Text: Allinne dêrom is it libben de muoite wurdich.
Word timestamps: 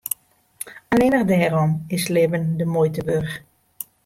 Allinne 0.93 1.21
dêrom 1.29 1.71
is 1.95 2.03
it 2.05 2.11
libben 2.13 2.45
de 2.57 2.65
muoite 2.73 3.01
wurdich. 3.07 3.35